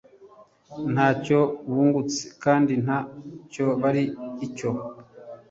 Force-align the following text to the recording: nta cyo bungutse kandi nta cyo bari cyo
nta 0.93 1.07
cyo 1.23 1.39
bungutse 1.69 2.23
kandi 2.43 2.73
nta 2.83 2.99
cyo 3.53 3.67
bari 3.81 4.03
cyo 4.57 4.71